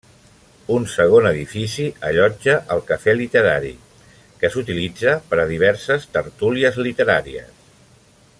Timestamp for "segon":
0.93-1.27